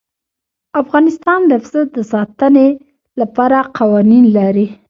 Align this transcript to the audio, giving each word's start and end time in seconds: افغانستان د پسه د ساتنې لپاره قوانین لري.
افغانستان 0.81 1.39
د 1.47 1.51
پسه 1.61 1.81
د 1.95 1.97
ساتنې 2.11 2.67
لپاره 3.19 3.57
قوانین 3.77 4.25
لري. 4.37 4.67